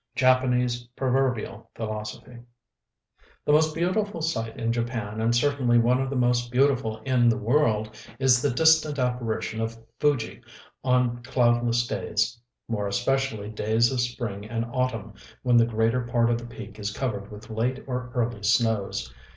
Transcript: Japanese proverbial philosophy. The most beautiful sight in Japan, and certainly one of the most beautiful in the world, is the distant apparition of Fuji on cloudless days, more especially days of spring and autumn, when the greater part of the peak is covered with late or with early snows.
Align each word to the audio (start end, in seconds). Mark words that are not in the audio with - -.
Japanese 0.15 0.85
proverbial 0.95 1.69
philosophy. 1.75 2.39
The 3.45 3.51
most 3.51 3.75
beautiful 3.75 4.23
sight 4.23 4.57
in 4.57 4.71
Japan, 4.73 5.21
and 5.21 5.35
certainly 5.35 5.77
one 5.77 6.01
of 6.01 6.09
the 6.09 6.15
most 6.15 6.49
beautiful 6.51 6.97
in 7.03 7.29
the 7.29 7.37
world, 7.37 7.95
is 8.17 8.41
the 8.41 8.49
distant 8.49 8.97
apparition 8.97 9.61
of 9.61 9.77
Fuji 9.99 10.41
on 10.83 11.21
cloudless 11.21 11.85
days, 11.85 12.41
more 12.67 12.87
especially 12.87 13.49
days 13.51 13.91
of 13.91 14.01
spring 14.01 14.43
and 14.43 14.65
autumn, 14.73 15.13
when 15.43 15.55
the 15.57 15.67
greater 15.67 16.01
part 16.01 16.31
of 16.31 16.39
the 16.39 16.47
peak 16.47 16.79
is 16.79 16.89
covered 16.89 17.29
with 17.31 17.51
late 17.51 17.83
or 17.85 18.05
with 18.07 18.15
early 18.15 18.41
snows. 18.41 19.13